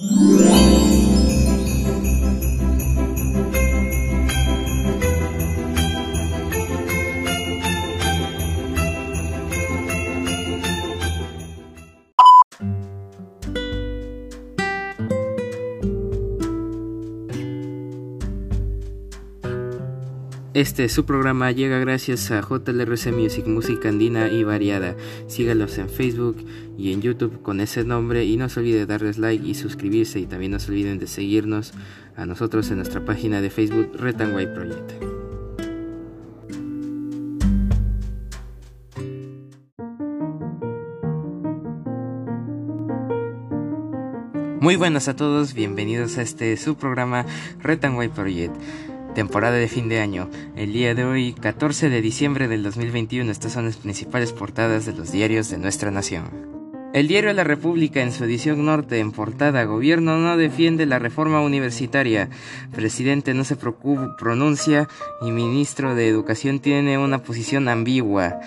[0.00, 0.97] Música
[20.58, 24.96] Este su programa llega gracias a JLRC Music, música andina y variada.
[25.28, 26.44] Sígalos en Facebook
[26.76, 30.26] y en YouTube con ese nombre y no se olvide darles like y suscribirse y
[30.26, 31.74] también no se olviden de seguirnos
[32.16, 33.92] a nosotros en nuestra página de Facebook
[34.34, 34.92] White Project.
[44.60, 47.24] Muy buenas a todos, bienvenidos a este su programa
[47.62, 48.56] Project
[49.18, 50.30] temporada de fin de año.
[50.54, 54.92] El día de hoy, 14 de diciembre del 2021, estas son las principales portadas de
[54.92, 56.30] los diarios de nuestra nación.
[56.94, 61.40] El diario La República en su edición norte en portada Gobierno no defiende la reforma
[61.40, 62.30] universitaria,
[62.72, 64.86] presidente no se pronuncia
[65.20, 68.38] y ministro de Educación tiene una posición ambigua.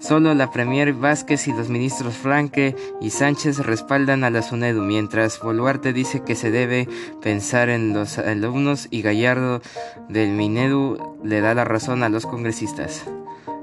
[0.00, 5.38] Solo la Premier Vázquez y los ministros Franque y Sánchez respaldan a la SUNEDU, mientras
[5.40, 6.88] Boluarte dice que se debe
[7.20, 9.60] pensar en los alumnos y Gallardo
[10.08, 13.04] del Minedu le da la razón a los congresistas.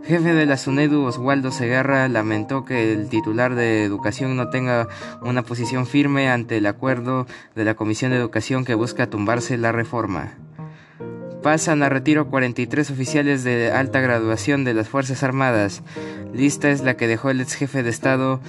[0.05, 4.87] Jefe de la SUNEDU, Oswaldo Segarra, lamentó que el titular de Educación no tenga
[5.21, 9.71] una posición firme ante el acuerdo de la Comisión de Educación que busca tumbarse la
[9.71, 10.35] reforma.
[11.47, 15.81] Pasan a retiro 43 oficiales de alta graduación de las Fuerzas Armadas.
[16.33, 18.41] Lista es la que dejó el ex jefe de Estado,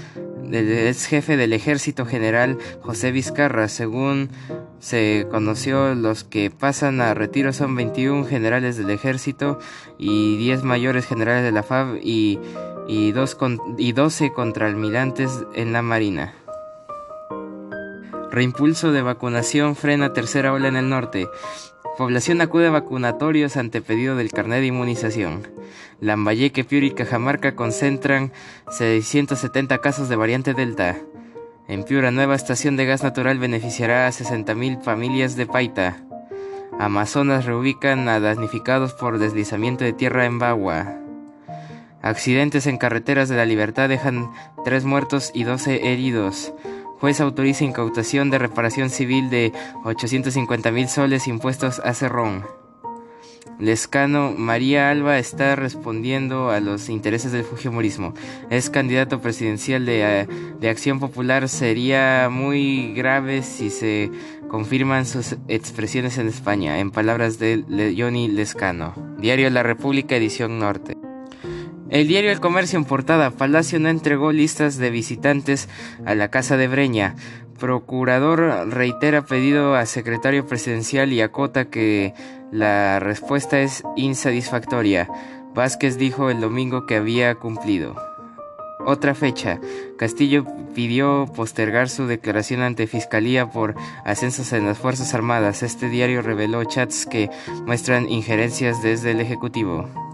[0.51, 3.69] el ex jefe del Ejército General José Vizcarra.
[3.69, 4.31] Según
[4.81, 9.61] se conoció, los que pasan a retiro son 21 generales del Ejército
[9.97, 12.41] y 10 mayores generales de la FAB y,
[12.89, 13.39] y, dos
[13.77, 16.35] y 12 contraalmirantes en la Marina.
[18.33, 21.29] Reimpulso de vacunación frena tercera ola en el norte.
[21.99, 25.49] Población acude a vacunatorios ante pedido del carnet de inmunización.
[26.01, 28.31] Lambayeque, Piura y Cajamarca concentran
[28.71, 30.97] 670 casos de variante Delta.
[31.67, 35.97] En Piura, nueva estación de gas natural beneficiará a 60.000 familias de Paita.
[36.79, 41.01] Amazonas reubican a damnificados por deslizamiento de tierra en Bagua.
[42.01, 44.31] Accidentes en carreteras de la libertad dejan
[44.65, 46.55] 3 muertos y 12 heridos.
[47.01, 49.53] Juez autoriza incautación de reparación civil de
[49.85, 52.45] 850 mil soles impuestos a Cerrón.
[53.61, 58.15] Lescano María Alba está respondiendo a los intereses del Fujimorismo.
[58.51, 60.29] Es candidato presidencial de,
[60.61, 61.49] de, Acción Popular.
[61.49, 64.13] Sería muy grave si se
[64.49, 68.95] confirman sus expresiones en España, en palabras de Johnny Lescano.
[69.19, 71.08] Diario La República, edición norte.
[71.91, 75.71] El diario El Comercio en portada, Palacio no entregó listas de visitantes
[76.05, 77.17] a la Casa de Breña.
[77.59, 82.13] Procurador reitera pedido a secretario presidencial y acota que
[82.53, 85.09] la respuesta es insatisfactoria.
[85.55, 87.97] Vázquez dijo el domingo que había cumplido.
[88.85, 89.59] Otra fecha.
[89.97, 90.45] Castillo
[90.75, 93.75] pidió postergar su declaración ante Fiscalía por
[94.05, 95.63] ascensos en las Fuerzas Armadas.
[95.63, 97.31] Este diario reveló chats que
[97.67, 100.08] muestran injerencias desde el Ejecutivo.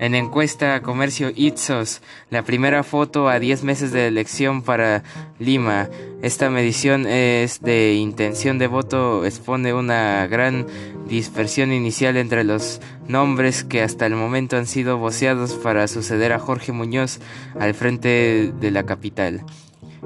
[0.00, 5.04] En encuesta Comercio Ipsos, la primera foto a 10 meses de elección para
[5.38, 5.88] Lima.
[6.20, 10.66] Esta medición es de intención de voto, expone una gran
[11.08, 16.40] dispersión inicial entre los nombres que hasta el momento han sido voceados para suceder a
[16.40, 17.20] Jorge Muñoz
[17.58, 19.44] al frente de la capital.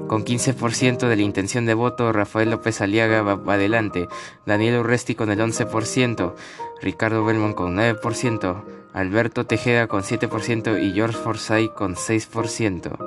[0.07, 4.07] Con 15% de la intención de voto, Rafael López Aliaga va adelante,
[4.45, 6.33] Daniel Urresti con el 11%,
[6.81, 12.97] Ricardo Belmont con 9%, Alberto Tejeda con 7% y George Forsyth con 6%.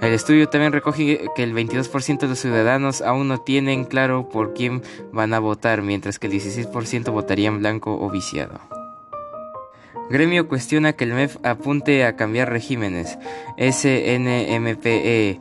[0.00, 4.54] El estudio también recoge que el 22% de los ciudadanos aún no tienen claro por
[4.54, 8.60] quién van a votar, mientras que el 16% votarían blanco o viciado.
[10.10, 13.16] Gremio cuestiona que el MEF apunte a cambiar regímenes.
[13.56, 15.38] SNMPE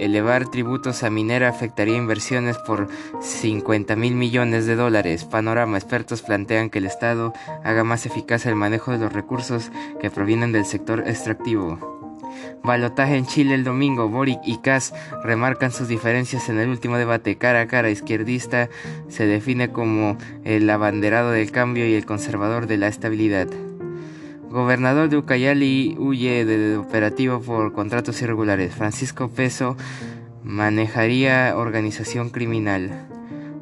[0.00, 2.88] Elevar tributos a minera afectaría inversiones por
[3.20, 5.26] 50 mil millones de dólares.
[5.26, 5.76] Panorama.
[5.76, 7.34] Expertos plantean que el Estado
[7.64, 9.70] haga más eficaz el manejo de los recursos
[10.00, 12.00] que provienen del sector extractivo.
[12.62, 14.08] Balotaje en Chile el domingo.
[14.08, 17.36] Boric y Kass remarcan sus diferencias en el último debate.
[17.36, 18.70] Cara a cara, izquierdista
[19.08, 23.48] se define como el abanderado del cambio y el conservador de la estabilidad.
[24.50, 28.74] Gobernador de Ucayali huye del operativo por contratos irregulares.
[28.74, 29.76] Francisco Peso
[30.42, 33.06] manejaría organización criminal.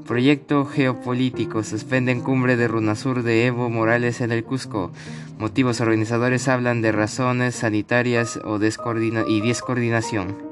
[0.06, 1.62] Proyecto geopolítico.
[1.62, 4.90] Suspenden cumbre de Runasur de Evo Morales en el Cusco.
[5.38, 10.47] Motivos organizadores hablan de razones sanitarias o y descoordinación.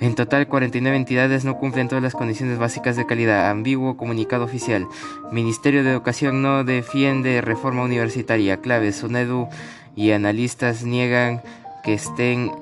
[0.00, 3.50] En total, 49 entidades no cumplen todas las condiciones básicas de calidad.
[3.50, 4.86] Ambiguo comunicado oficial.
[5.32, 8.60] Ministerio de Educación no defiende reforma universitaria.
[8.60, 9.48] Claves, SUNEDU
[9.96, 11.42] y analistas niegan
[11.82, 12.52] que estén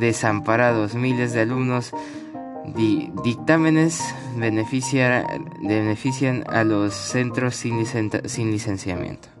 [0.00, 0.94] desamparados.
[0.94, 1.92] Miles de alumnos
[3.22, 4.02] dictámenes
[4.36, 5.24] benefician
[6.48, 7.84] a los centros sin,
[8.24, 9.35] sin licenciamiento.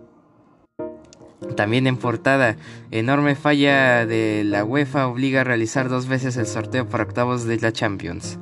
[1.56, 2.56] También en portada,
[2.90, 7.58] enorme falla de la UEFA obliga a realizar dos veces el sorteo para octavos de
[7.58, 8.38] la Champions.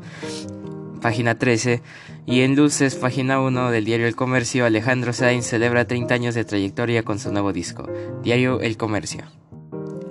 [1.00, 1.80] Página 13.
[2.26, 6.44] Y en luces, página 1 del diario El Comercio, Alejandro Sainz celebra 30 años de
[6.44, 7.86] trayectoria con su nuevo disco.
[8.22, 9.24] Diario El Comercio.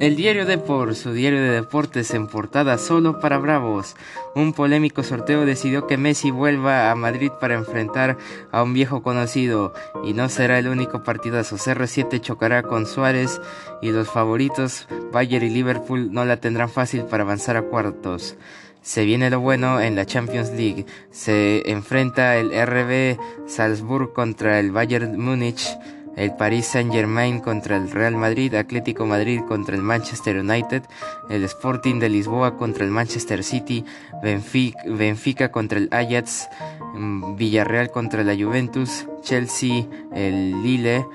[0.03, 3.95] El diario Depor, su diario de deportes en portada solo para bravos.
[4.35, 8.17] Un polémico sorteo decidió que Messi vuelva a Madrid para enfrentar
[8.51, 9.73] a un viejo conocido
[10.03, 11.55] y no será el único partidazo.
[11.55, 13.39] CR7 chocará con Suárez
[13.81, 18.35] y los favoritos Bayern y Liverpool no la tendrán fácil para avanzar a cuartos.
[18.81, 20.85] Se viene lo bueno en la Champions League.
[21.11, 23.17] Se enfrenta el RB
[23.47, 25.65] Salzburg contra el Bayern Múnich
[26.15, 30.83] el Paris Saint-Germain contra el Real Madrid, Atlético Madrid contra el Manchester United,
[31.29, 33.85] el Sporting de Lisboa contra el Manchester City,
[34.21, 36.47] Benfica, contra el Ajax,
[36.93, 41.05] mm, Villarreal contra la Juventus, Chelsea, el Lille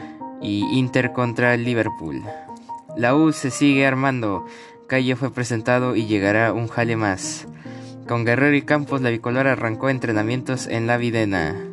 [0.41, 2.23] y Inter contra el Liverpool.
[2.97, 4.47] La U se sigue armando.
[4.89, 7.47] Calle fue presentado y llegará un jale más.
[8.09, 11.68] Con Guerrero y Campos, la bicolor arrancó entrenamientos en la Videna.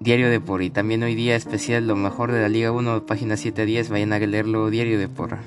[0.00, 3.36] Diario de Por y también hoy día especial lo mejor de la Liga 1, página
[3.36, 5.38] 7 a 10, vayan a leerlo Diario de Por.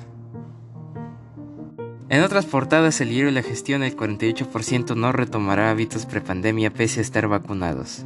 [2.10, 7.02] En otras portadas, el diario La Gestión, el 48% no retomará hábitos prepandemia pese a
[7.02, 8.04] estar vacunados.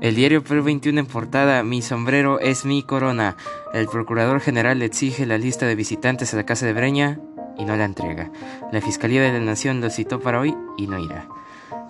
[0.00, 3.36] El diario Perú 21 en portada, Mi sombrero es mi corona.
[3.74, 7.20] El procurador general exige la lista de visitantes a la casa de Breña
[7.58, 8.30] y no la entrega.
[8.72, 11.28] La Fiscalía de la Nación lo citó para hoy y no irá.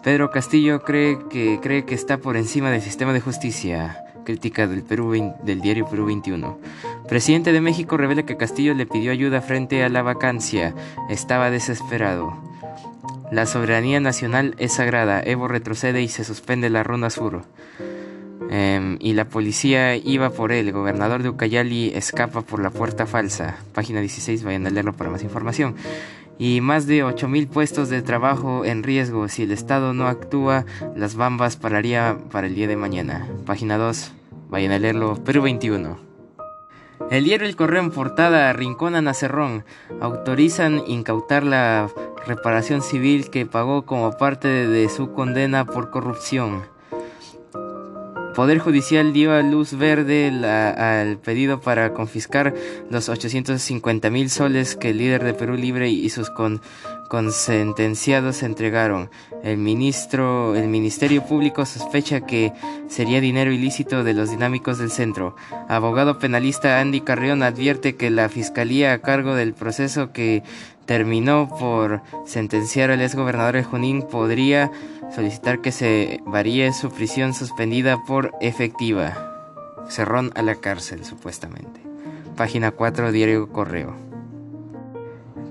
[0.05, 4.05] Pedro Castillo cree que, cree que está por encima del sistema de justicia.
[4.27, 5.13] Crítica del, Perú,
[5.43, 6.59] del diario Perú 21.
[7.09, 10.75] Presidente de México revela que Castillo le pidió ayuda frente a la vacancia.
[11.09, 12.37] Estaba desesperado.
[13.33, 15.23] La soberanía nacional es sagrada.
[15.23, 17.43] Evo retrocede y se suspende la ronda sur.
[18.51, 20.69] Em, y la policía iba por él.
[20.69, 23.57] El gobernador de Ucayali escapa por la puerta falsa.
[23.73, 25.77] Página 16, vayan a leerlo para más información
[26.39, 29.29] y más de 8.000 puestos de trabajo en riesgo.
[29.29, 30.65] Si el Estado no actúa,
[30.97, 33.29] las bambas pararía para el día de mañana.
[33.47, 34.13] Página 2,
[34.49, 35.99] vayan a leerlo, Perú 21.
[37.11, 39.65] El diario El Correo en portada, Rincón a Nacerrón,
[40.01, 41.91] autorizan incautar la
[42.27, 46.63] reparación civil que pagó como parte de su condena por corrupción.
[48.35, 52.53] Poder Judicial dio a luz verde al pedido para confiscar
[52.91, 56.61] los 850 mil soles que el líder de Perú Libre y sus con,
[57.09, 59.09] consentenciados entregaron.
[59.45, 62.53] El ministro, el Ministerio Público sospecha que
[62.89, 65.37] sería dinero ilícito de los dinámicos del centro.
[65.69, 70.43] Abogado penalista Andy Carrión advierte que la fiscalía a cargo del proceso que
[70.87, 74.71] terminó por sentenciar al exgobernador de Junín podría
[75.15, 79.33] solicitar que se varíe su prisión suspendida por efectiva.
[79.89, 81.81] Cerrón a la cárcel, supuestamente.
[82.37, 84.14] Página 4, Diario Correo.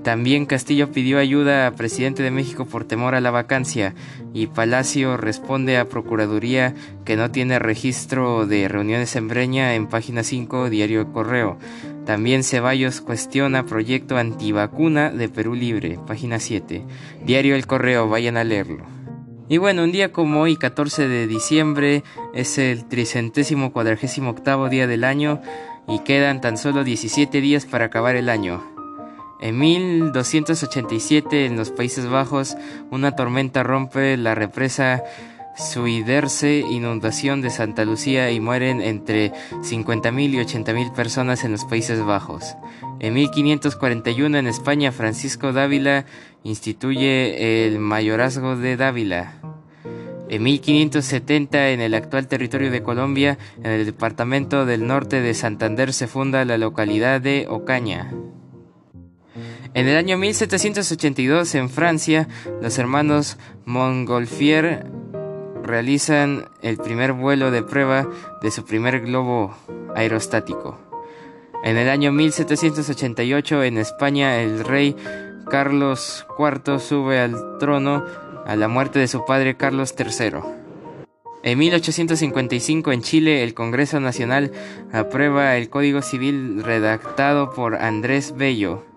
[0.04, 3.96] También Castillo pidió ayuda a presidente de México por temor a la vacancia
[4.34, 10.24] y Palacio responde a Procuraduría que no tiene registro de reuniones en Breña en página
[10.24, 11.58] 5 Diario Correo.
[12.06, 16.84] También Ceballos cuestiona proyecto antivacuna de Perú Libre, página 7.
[17.26, 18.84] Diario El Correo, vayan a leerlo.
[19.48, 24.86] Y bueno, un día como hoy, 14 de diciembre, es el tricentésimo cuadragésimo octavo día
[24.86, 25.42] del año
[25.88, 28.73] y quedan tan solo 17 días para acabar el año.
[29.44, 32.56] En 1287, en los Países Bajos,
[32.92, 35.04] una tormenta rompe la represa
[35.58, 42.02] Suiderse, inundación de Santa Lucía y mueren entre 50.000 y 80.000 personas en los Países
[42.06, 42.56] Bajos.
[43.02, 46.06] En 1541 en España Francisco Dávila
[46.46, 49.42] instituye el mayorazgo de Dávila.
[50.30, 55.92] En 1570 en el actual territorio de Colombia, en el departamento del norte de Santander
[55.92, 58.10] se funda la localidad de Ocaña.
[59.76, 62.28] En el año 1782 en Francia,
[62.62, 64.86] los hermanos Montgolfier
[65.64, 68.08] realizan el primer vuelo de prueba
[68.44, 69.56] de su primer globo
[69.96, 70.78] aerostático.
[71.64, 74.96] En el año 1788 en España el rey
[75.50, 78.06] Carlos IV sube al trono
[78.46, 80.40] a la muerte de su padre Carlos III.
[81.42, 84.52] En 1855 en Chile el Congreso Nacional
[84.92, 88.93] aprueba el Código Civil redactado por Andrés Bello.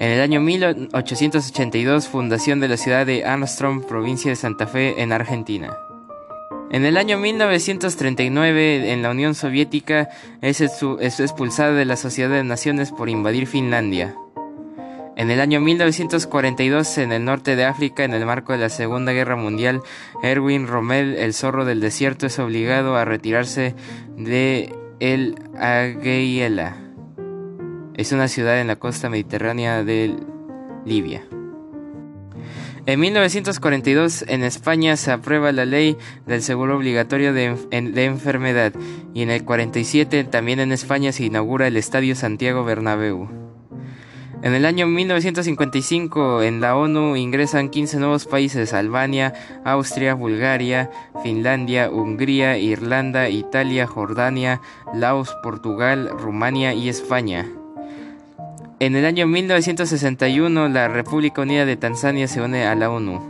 [0.00, 5.12] En el año 1882, fundación de la ciudad de Armstrong, provincia de Santa Fe, en
[5.12, 5.76] Argentina.
[6.70, 10.08] En el año 1939, en la Unión Soviética,
[10.40, 14.14] es expulsada de la Sociedad de Naciones por invadir Finlandia.
[15.16, 19.12] En el año 1942, en el norte de África, en el marco de la Segunda
[19.12, 19.82] Guerra Mundial,
[20.22, 23.74] Erwin Rommel, el zorro del desierto, es obligado a retirarse
[24.16, 26.89] de El Agheila.
[28.00, 30.16] Es una ciudad en la costa mediterránea de
[30.86, 31.22] Libia.
[32.86, 38.72] En 1942 en España se aprueba la ley del seguro obligatorio de, enfermedad
[39.12, 43.28] y en el 47 también en España se inaugura el Estadio Santiago Bernabéu.
[44.42, 50.90] En el año 1955 en la ONU ingresan 15 nuevos países, Albania, Austria, Bulgaria,
[51.22, 54.62] Finlandia, Hungría, Irlanda, Italia, Jordania,
[54.94, 57.46] Laos, Portugal, Rumania y España.
[58.82, 63.20] En el año 1961 la República Unida de Tanzania se une a la ONU.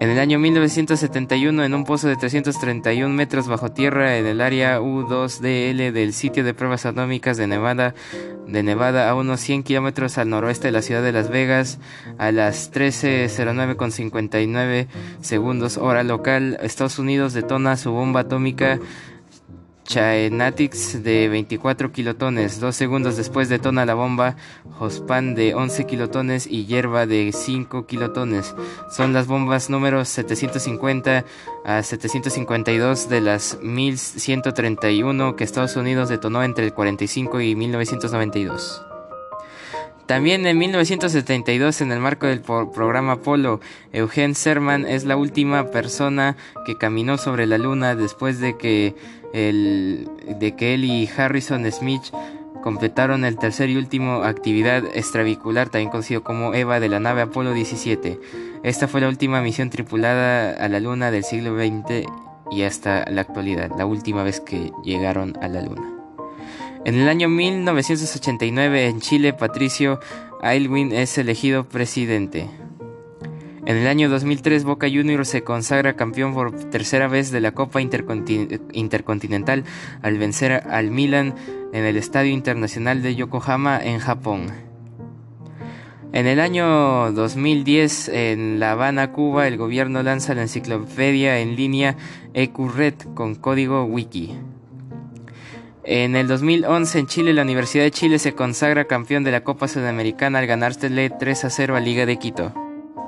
[0.00, 4.80] En el año 1971, en un pozo de 331 metros bajo tierra en el área
[4.80, 7.94] U2DL del sitio de pruebas atómicas de Nevada,
[8.46, 11.78] de Nevada a unos 100 kilómetros al noroeste de la ciudad de Las Vegas,
[12.16, 14.86] a las 13.09.59
[15.20, 18.78] segundos hora local, Estados Unidos detona su bomba atómica
[19.88, 22.60] Chaenatics de 24 kilotones.
[22.60, 24.36] Dos segundos después detona la bomba
[24.78, 28.54] Jospan de 11 kilotones y Hierba de 5 kilotones.
[28.90, 31.24] Son las bombas números 750
[31.64, 38.87] a 752 de las 1131 que Estados Unidos detonó entre el 45 y 1992.
[40.08, 43.60] También en 1972, en el marco del programa Apolo,
[43.92, 46.34] Eugene Cerman es la última persona
[46.64, 48.94] que caminó sobre la Luna después de que,
[49.34, 52.04] de que él y Harrison Smith
[52.62, 57.52] completaron el tercer y último actividad extravicular, también conocido como EVA, de la nave Apolo
[57.52, 58.18] 17.
[58.62, 62.08] Esta fue la última misión tripulada a la Luna del siglo XX
[62.50, 65.97] y hasta la actualidad, la última vez que llegaron a la Luna.
[66.84, 70.00] En el año 1989 en Chile, Patricio
[70.40, 72.48] Aylwin es elegido presidente.
[73.66, 77.80] En el año 2003 Boca Juniors se consagra campeón por tercera vez de la Copa
[77.82, 79.64] Intercontinental
[80.00, 81.34] al vencer al Milan
[81.72, 84.46] en el Estadio Internacional de Yokohama en Japón.
[86.12, 91.96] En el año 2010 en La Habana, Cuba, el gobierno lanza la enciclopedia en línea
[92.32, 94.34] EcuRed con código Wiki.
[95.90, 99.68] En el 2011 en Chile, la Universidad de Chile se consagra campeón de la Copa
[99.68, 102.52] Sudamericana al ganársele 3 a 0 a Liga de Quito.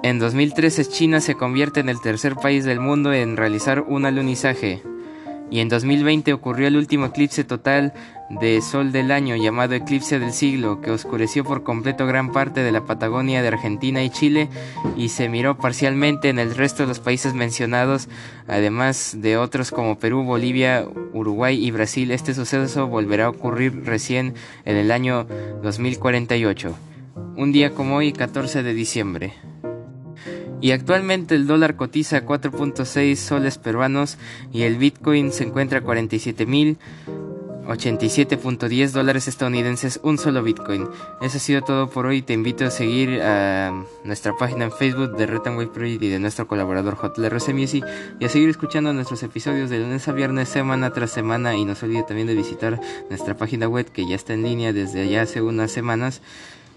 [0.03, 4.83] En 2013 China se convierte en el tercer país del mundo en realizar un alunizaje.
[5.51, 7.93] Y en 2020 ocurrió el último eclipse total
[8.31, 12.71] de sol del año llamado eclipse del siglo, que oscureció por completo gran parte de
[12.71, 14.49] la Patagonia de Argentina y Chile
[14.97, 18.09] y se miró parcialmente en el resto de los países mencionados,
[18.47, 22.13] además de otros como Perú, Bolivia, Uruguay y Brasil.
[22.13, 25.27] Este suceso volverá a ocurrir recién en el año
[25.65, 26.73] 2048,
[27.37, 29.50] un día como hoy, 14 de diciembre.
[30.61, 34.19] Y actualmente el dólar cotiza 4.6 soles peruanos
[34.53, 36.79] y el Bitcoin se encuentra a 47 mil
[37.71, 40.89] 87.10 dólares estadounidenses un solo Bitcoin.
[41.21, 42.21] Eso ha sido todo por hoy.
[42.21, 46.49] Te invito a seguir a nuestra página en Facebook de Retanway Project y de nuestro
[46.49, 47.85] colaborador JLRC Music
[48.19, 51.77] y a seguir escuchando nuestros episodios de lunes a viernes semana tras semana y no
[51.77, 55.23] se olvide también de visitar nuestra página web que ya está en línea desde allá
[55.23, 56.23] hace unas semanas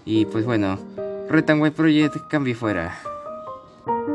[0.04, 0.78] y pues bueno,
[1.28, 3.13] Retanway Project cambie fuera.
[3.86, 4.13] Thank you.